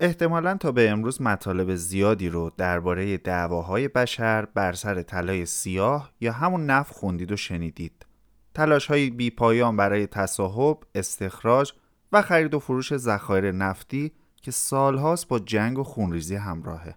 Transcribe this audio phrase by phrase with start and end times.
[0.00, 6.32] احتمالا تا به امروز مطالب زیادی رو درباره دعواهای بشر بر سر طلای سیاه یا
[6.32, 8.06] همون نفت خوندید و شنیدید.
[8.54, 11.72] تلاش های بی پایان برای تصاحب، استخراج
[12.12, 14.12] و خرید و فروش ذخایر نفتی
[14.42, 16.94] که سالهاست با جنگ و خونریزی همراهه.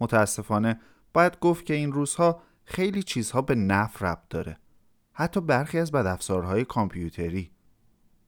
[0.00, 0.80] متاسفانه
[1.12, 4.58] باید گفت که این روزها خیلی چیزها به نفت ربط داره.
[5.12, 7.50] حتی برخی از بدافزارهای کامپیوتری.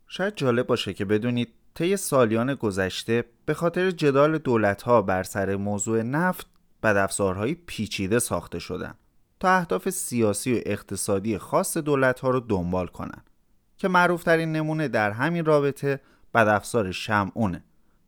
[0.07, 1.49] شاید جالب باشه که بدونید
[1.81, 6.47] طی سالیان گذشته به خاطر جدال دولتها بر سر موضوع نفت
[6.83, 8.95] بدافزارهای پیچیده ساخته شدن
[9.41, 13.23] تا اهداف سیاسی و اقتصادی خاص دولتها رو دنبال کنن
[13.77, 16.01] که معروفترین نمونه در همین رابطه
[16.35, 17.65] بدافزار شمعونه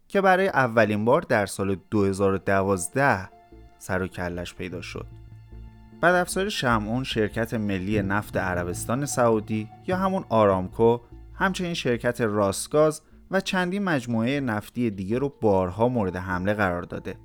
[0.09, 3.29] که برای اولین بار در سال 2012
[3.79, 5.07] سر و کلش پیدا شد.
[6.03, 10.99] بدافزار شمعون شرکت ملی نفت عربستان سعودی یا همون آرامکو
[11.35, 17.17] همچنین شرکت راستگاز و چندین مجموعه نفتی دیگه رو بارها مورد حمله قرار داده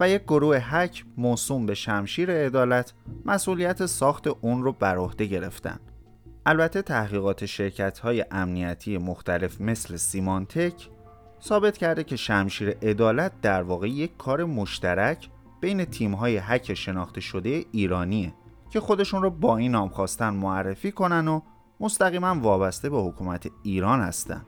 [0.00, 2.92] و یک گروه هک موسوم به شمشیر عدالت
[3.24, 5.80] مسئولیت ساخت اون رو بر عهده گرفتن.
[6.46, 10.88] البته تحقیقات شرکت های امنیتی مختلف مثل سیمانتک
[11.42, 15.28] ثابت کرده که شمشیر عدالت در واقع یک کار مشترک
[15.60, 18.34] بین تیم های هک شناخته شده ایرانیه
[18.70, 21.40] که خودشون رو با این نام خواستن معرفی کنن و
[21.80, 24.46] مستقیما وابسته به حکومت ایران هستند.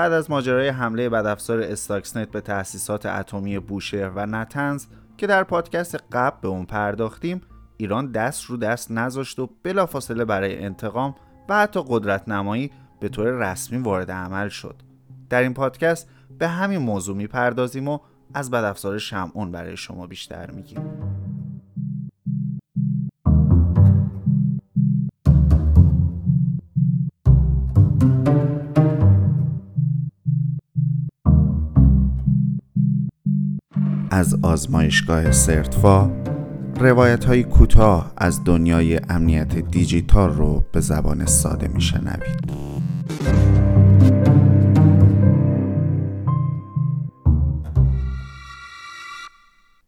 [0.00, 5.96] بعد از ماجرای حمله بدافزار استاکسنت به تأسیسات اتمی بوشهر و نتنز که در پادکست
[6.12, 7.40] قبل به اون پرداختیم
[7.76, 11.14] ایران دست رو دست نذاشت و بلافاصله برای انتقام
[11.48, 12.70] و حتی قدرت نمایی
[13.00, 14.74] به طور رسمی وارد عمل شد.
[15.30, 17.98] در این پادکست به همین موضوع می‌پردازیم و
[18.34, 21.09] از بدافزار شمعون برای شما بیشتر میگیم.
[34.20, 36.10] از آزمایشگاه سرتفا
[36.76, 42.52] روایت های کوتاه از دنیای امنیت دیجیتال رو به زبان ساده میشنوید.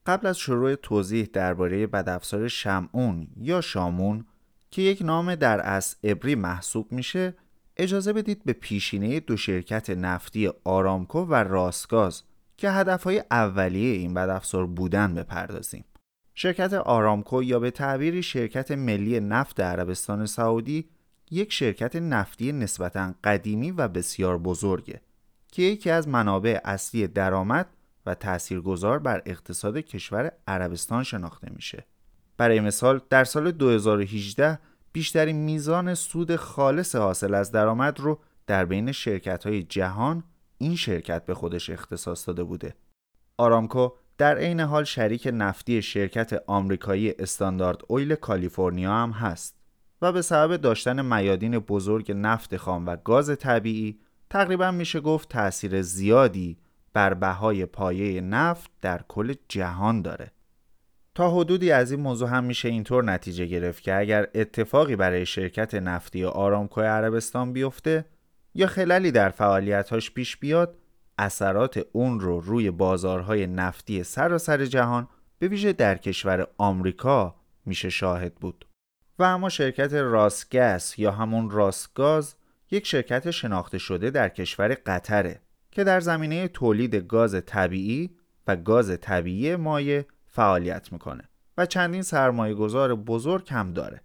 [0.06, 4.24] قبل از شروع توضیح درباره بدافزار شمعون یا شامون
[4.70, 7.34] که یک نام در اصل ابری محسوب میشه
[7.76, 12.22] اجازه بدید به پیشینه دو شرکت نفتی آرامکو و راستگاز
[12.62, 15.84] که هدفهای اولیه این بدافزار بودن بپردازیم.
[16.34, 20.88] شرکت آرامکو یا به تعبیری شرکت ملی نفت عربستان سعودی
[21.30, 25.00] یک شرکت نفتی نسبتا قدیمی و بسیار بزرگه
[25.52, 27.66] که یکی از منابع اصلی درآمد
[28.06, 31.86] و تاثیرگذار بر اقتصاد کشور عربستان شناخته میشه.
[32.36, 34.58] برای مثال در سال 2018
[34.92, 40.24] بیشترین میزان سود خالص حاصل از درآمد رو در بین شرکت های جهان
[40.62, 42.74] این شرکت به خودش اختصاص داده بوده.
[43.38, 49.56] آرامکو در عین حال شریک نفتی شرکت آمریکایی استاندارد اویل کالیفرنیا هم هست
[50.02, 53.98] و به سبب داشتن میادین بزرگ نفت خام و گاز طبیعی
[54.30, 56.58] تقریبا میشه گفت تاثیر زیادی
[56.92, 60.30] بر بهای پایه نفت در کل جهان داره.
[61.14, 65.74] تا حدودی از این موضوع هم میشه اینطور نتیجه گرفت که اگر اتفاقی برای شرکت
[65.74, 68.04] نفتی آرامکو عربستان بیفته
[68.54, 70.78] یا خلالی در فعالیتهاش پیش بیاد
[71.18, 75.08] اثرات اون رو روی بازارهای نفتی سراسر جهان
[75.38, 77.34] به ویژه در کشور آمریکا
[77.66, 78.66] میشه شاهد بود.
[79.18, 82.34] و اما شرکت راسگس یا همون راسگاز
[82.70, 85.40] یک شرکت شناخته شده در کشور قطره
[85.70, 88.10] که در زمینه تولید گاز طبیعی
[88.46, 94.00] و گاز طبیعی مایع فعالیت می‌کنه و چندین سرمایه گذار بزرگ هم داره.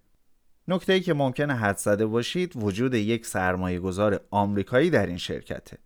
[0.68, 5.78] نکته ای که ممکنه حد زده باشید وجود یک سرمایه گذار آمریکایی در این شرکته.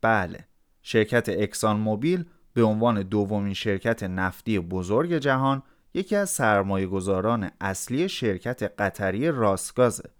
[0.00, 0.44] بله
[0.82, 2.24] شرکت اکسان موبیل
[2.54, 5.62] به عنوان دومین شرکت نفتی بزرگ جهان
[5.94, 10.10] یکی از سرمایه گذاران اصلی شرکت قطری راسگازه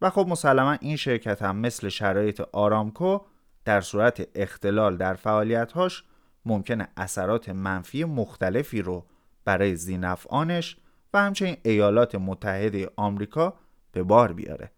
[0.00, 3.18] و خب مسلما این شرکت هم مثل شرایط آرامکو
[3.64, 6.04] در صورت اختلال در فعالیتهاش
[6.44, 9.06] ممکنه اثرات منفی مختلفی رو
[9.44, 10.76] برای زینفعانش
[11.14, 13.54] و همچنین ایالات متحده آمریکا
[13.94, 14.70] به بار بیاره.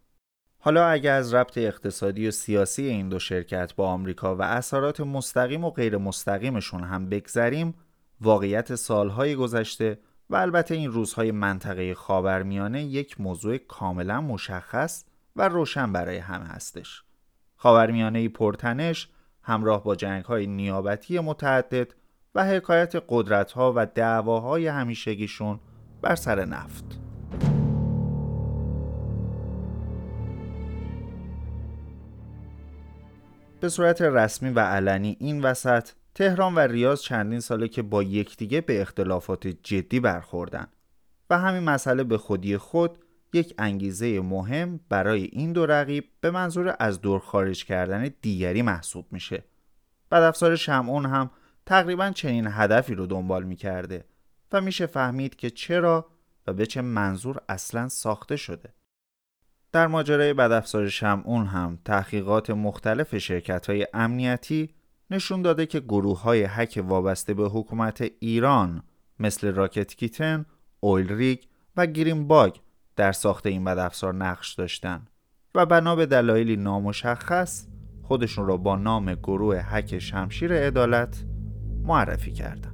[0.59, 5.63] حالا اگر از ربط اقتصادی و سیاسی این دو شرکت با آمریکا و اثرات مستقیم
[5.63, 7.73] و غیر مستقیمشون هم بگذریم
[8.21, 9.99] واقعیت سالهای گذشته
[10.29, 15.05] و البته این روزهای منطقه خاورمیانه یک موضوع کاملا مشخص
[15.35, 17.03] و روشن برای همه هستش.
[17.55, 19.09] خاورمیانه پرتنش
[19.43, 21.93] همراه با جنگ های نیابتی متعدد
[22.35, 25.59] و حکایت قدرت ها و دعواهای همیشگیشون
[26.01, 27.06] بر سر نفت.
[33.59, 38.61] به صورت رسمی و علنی این وسط تهران و ریاض چندین ساله که با یکدیگه
[38.61, 40.67] به اختلافات جدی برخوردن
[41.29, 42.97] و همین مسئله به خودی خود
[43.33, 49.05] یک انگیزه مهم برای این دو رقیب به منظور از دور خارج کردن دیگری محسوب
[49.11, 49.43] میشه.
[50.11, 51.31] افسار شمعون هم
[51.65, 54.05] تقریبا چنین هدفی رو دنبال می‌کرده
[54.51, 56.07] و میشه فهمید که چرا
[56.47, 58.73] و به چه منظور اصلا ساخته شده.
[59.71, 64.69] در ماجرای بدافزار شمعون هم تحقیقات مختلف شرکت های امنیتی
[65.11, 68.83] نشون داده که گروه های حک وابسته به حکومت ایران
[69.19, 70.45] مثل راکت کیتن،
[70.79, 71.39] اویل ریگ
[71.77, 72.55] و گرین باگ
[72.95, 75.07] در ساخت این بدافزار نقش داشتن
[75.55, 77.67] و بنا به دلایلی نامشخص
[78.03, 81.23] خودشون را با نام گروه حک شمشیر عدالت
[81.83, 82.73] معرفی کردن.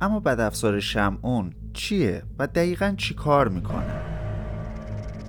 [0.00, 4.02] اما بدافزار شمعون چیه و دقیقا چی کار می‌کنه؟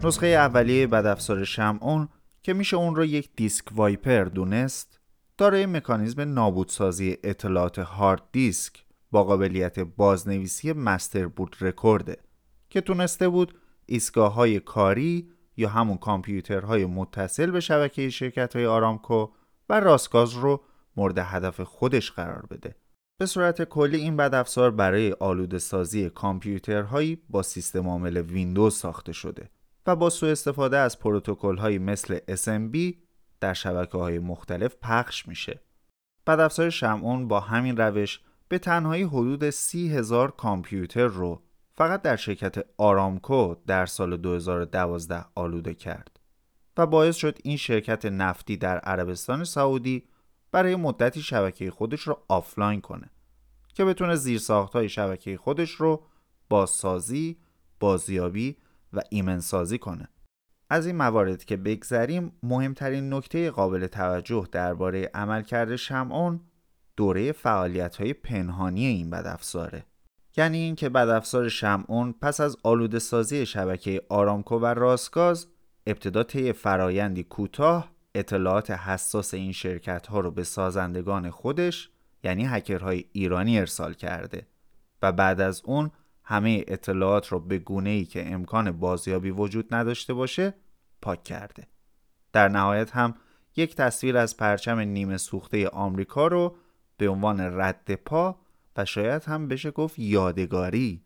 [0.04, 2.10] نسخه اولیه بدافزار شمعون
[2.42, 5.00] که میشه اون رو یک دیسک وایپر دونست
[5.38, 12.18] دارای مکانیزم نابودسازی اطلاعات هارد دیسک با قابلیت بازنویسی مستر بود رکورده
[12.70, 19.28] که تونسته بود ایستگاه های کاری یا همون کامپیوترهای متصل به شبکه شرکت های آرامکو
[19.70, 20.64] و راستگاز رو
[20.96, 22.76] مورد هدف خودش قرار بده
[23.19, 29.50] به صورت کلی این بدافزار برای آلوده سازی کامپیوترهایی با سیستم عامل ویندوز ساخته شده
[29.88, 32.96] و با سوء استفاده از پروتکل های مثل SMB
[33.40, 35.60] در شبکه های مختلف پخش میشه.
[36.28, 41.44] بدافزار شمعون با همین روش به تنهایی حدود سی هزار کامپیوتر رو
[41.75, 46.19] فقط در شرکت آرامکو در سال 2012 آلوده کرد
[46.78, 50.04] و باعث شد این شرکت نفتی در عربستان سعودی
[50.52, 53.10] برای مدتی شبکه خودش رو آفلاین کنه
[53.74, 56.04] که بتونه زیرساختهای شبکه خودش رو
[56.50, 57.38] بازسازی،
[57.80, 58.58] بازیابی
[58.94, 60.08] و ایمنسازی کنه.
[60.70, 66.40] از این موارد که بگذریم مهمترین نکته قابل توجه درباره عملکرد شمعون
[66.98, 69.84] دوره فعالیت های پنهانی این بدافزاره
[70.38, 75.48] یعنی اینکه بدافزار شمعون پس از آلوده سازی شبکه آرامکو و راسگاز
[75.88, 81.89] ابتدا طی فرایندی کوتاه اطلاعات حساس این شرکت ها رو به سازندگان خودش
[82.24, 84.48] یعنی هکرهای ایرانی ارسال کرده
[85.01, 85.92] و بعد از اون
[86.24, 90.54] همه اطلاعات رو به گونه ای که امکان بازیابی وجود نداشته باشه
[91.01, 91.68] پاک کرده.
[92.33, 93.15] در نهایت هم
[93.56, 96.56] یک تصویر از پرچم نیمه سوخته آمریکا رو
[96.98, 98.39] به عنوان رد پا
[98.77, 101.04] و شاید هم بشه گفت یادگاری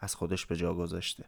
[0.00, 1.24] از خودش به جا گذاشته.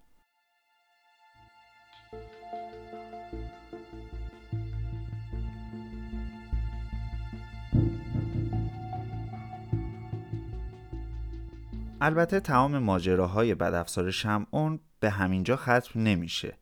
[12.01, 16.57] البته تمام ماجراهای بدافزار شمعون به همینجا ختم نمیشه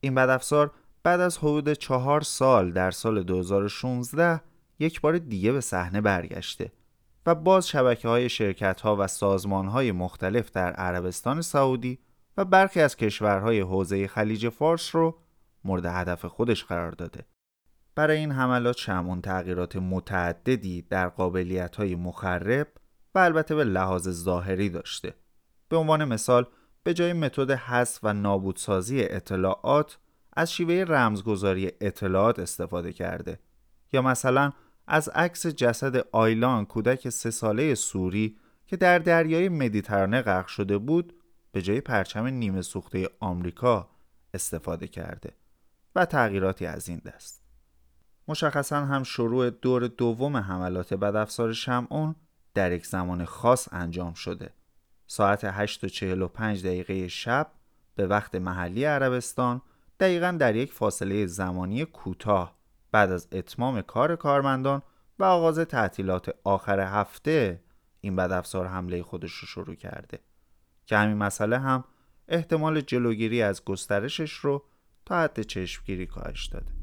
[0.00, 0.70] این بدافزار
[1.02, 4.40] بعد از حدود چهار سال در سال 2016
[4.78, 6.72] یک بار دیگه به صحنه برگشته
[7.26, 11.98] و باز شبکه های شرکت ها و سازمان های مختلف در عربستان سعودی
[12.36, 15.18] و برخی از کشورهای حوزه خلیج فارس رو
[15.64, 17.24] مورد هدف خودش قرار داده.
[17.94, 22.68] برای این حملات شمون تغییرات متعددی در قابلیت های مخرب
[23.14, 25.14] و البته به لحاظ ظاهری داشته.
[25.68, 26.46] به عنوان مثال
[26.82, 29.98] به جای متد حذف و نابودسازی اطلاعات
[30.32, 33.38] از شیوه رمزگذاری اطلاعات استفاده کرده
[33.92, 34.52] یا مثلا
[34.86, 41.14] از عکس جسد آیلان کودک سه ساله سوری که در دریای مدیترانه غرق شده بود
[41.52, 43.90] به جای پرچم نیمه سوخته آمریکا
[44.34, 45.32] استفاده کرده
[45.96, 47.42] و تغییراتی از این دست
[48.28, 52.14] مشخصا هم شروع دور دوم حملات بدافزار شمعون
[52.54, 54.50] در یک زمان خاص انجام شده.
[55.06, 57.50] ساعت 8 و 45 دقیقه شب
[57.94, 59.62] به وقت محلی عربستان
[60.00, 62.56] دقیقا در یک فاصله زمانی کوتاه
[62.92, 64.82] بعد از اتمام کار کارمندان
[65.18, 67.60] و آغاز تعطیلات آخر هفته
[68.00, 70.18] این بدافزار حمله خودش رو شروع کرده.
[70.86, 71.84] که همین مسئله هم
[72.28, 74.64] احتمال جلوگیری از گسترشش رو
[75.04, 76.81] تا حد چشمگیری کاهش داده.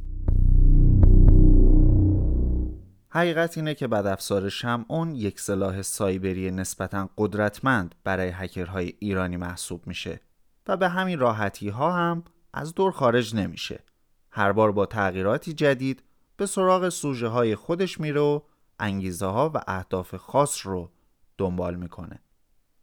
[3.12, 10.20] حقیقت اینه که بدافزار شمعون یک سلاح سایبری نسبتا قدرتمند برای هکرهای ایرانی محسوب میشه
[10.68, 12.24] و به همین راحتی ها هم
[12.54, 13.84] از دور خارج نمیشه.
[14.32, 16.04] هر بار با تغییراتی جدید
[16.38, 18.40] به سراغ سوژه های خودش میره و
[18.80, 20.92] انگیزه ها و اهداف خاص رو
[21.38, 22.20] دنبال می‌کنه.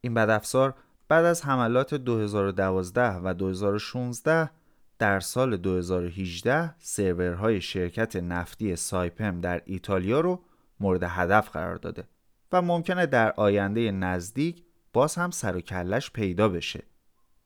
[0.01, 0.75] این بدافزار
[1.09, 4.51] بعد از حملات 2012 و 2016
[4.99, 10.41] در سال 2018 سرورهای شرکت نفتی سایپم در ایتالیا رو
[10.81, 12.05] مورد هدف قرار داده
[12.53, 14.63] و ممکنه در آینده نزدیک
[14.93, 16.83] باز هم سر و کلش پیدا بشه.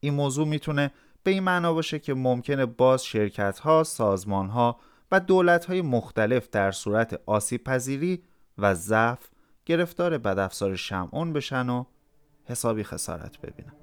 [0.00, 0.90] این موضوع می‌تونه
[1.22, 4.80] به این معنا باشه که ممکنه باز شرکت ها، سازمان ها
[5.12, 8.22] و دولت‌های مختلف در صورت آسیب پذیری
[8.58, 9.28] و ضعف
[9.66, 11.84] گرفتار بدافزار شمعون بشن و
[12.44, 13.79] حسابی خسارت ببینن.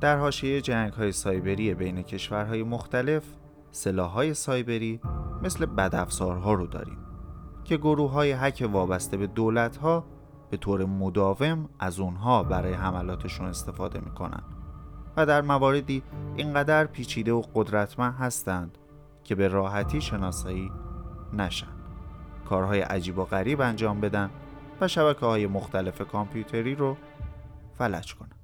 [0.00, 3.22] در حاشیه جنگ های سایبری بین کشورهای مختلف
[3.70, 5.00] سلاح های سایبری
[5.42, 6.98] مثل بدافزارها رو داریم
[7.64, 10.04] که گروه های حک وابسته به دولت ها
[10.50, 14.42] به طور مداوم از اونها برای حملاتشون استفاده می‌کنن
[15.16, 16.02] و در مواردی
[16.36, 18.78] اینقدر پیچیده و قدرتمند هستند
[19.24, 20.72] که به راحتی شناسایی
[21.32, 21.66] نشن.
[22.48, 24.30] کارهای عجیب و غریب انجام بدن
[24.80, 26.96] و شبکه های مختلف کامپیوتری رو
[27.78, 28.35] فلج کنن.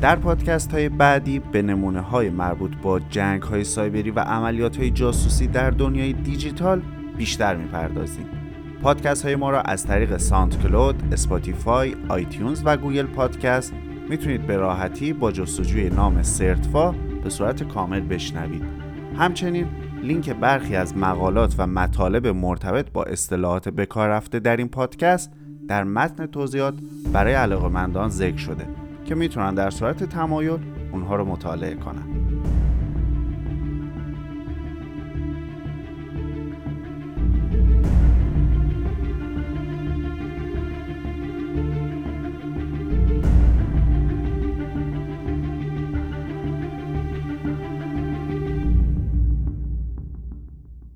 [0.00, 4.90] در پادکست های بعدی به نمونه های مربوط با جنگ های سایبری و عملیات های
[4.90, 6.82] جاسوسی در دنیای دیجیتال
[7.16, 8.26] بیشتر می‌پردازیم.
[8.82, 13.72] پادکست های ما را از طریق ساند کلود، اسپاتیفای، آیتیونز و گوگل پادکست
[14.08, 18.62] می‌تونید به راحتی با جستجوی نام سرتفا به صورت کامل بشنوید.
[19.18, 19.66] همچنین
[20.02, 25.32] لینک برخی از مقالات و مطالب مرتبط با اصطلاحات بکار رفته در این پادکست
[25.68, 26.74] در متن توضیحات
[27.12, 30.58] برای علاقمندان ذکر شده که می‌تونن در صورت تمایل
[30.92, 32.23] اونها رو مطالعه کنن.